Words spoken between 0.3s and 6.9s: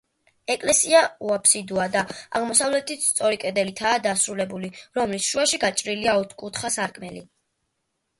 ეკლესია უაფსიდოა და აღმოსავლეთით სწორი კედლითაა დასრულებული, რომლის შუაში გაჭრილია ოთხკუთხა